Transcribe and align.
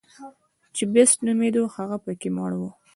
چې 0.75 0.83
بېسټ 0.93 1.17
نومېده 1.27 1.61
هغه 1.75 1.97
پکې 2.05 2.29
مړ 2.37 2.51
و. 2.59 2.61